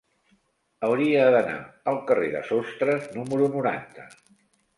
Hauria 0.87 1.27
d'anar 1.35 1.57
al 1.91 1.99
carrer 2.07 2.31
de 2.37 2.41
Sostres 2.49 3.07
número 3.19 3.53
noranta. 3.59 4.09